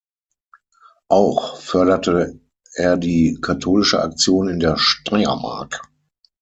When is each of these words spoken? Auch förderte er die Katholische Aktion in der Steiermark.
Auch 1.09 1.57
förderte 1.61 2.39
er 2.73 2.97
die 2.97 3.37
Katholische 3.39 4.01
Aktion 4.01 4.49
in 4.49 4.59
der 4.59 4.75
Steiermark. 4.79 5.79